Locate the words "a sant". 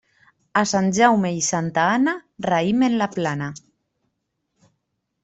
0.59-0.87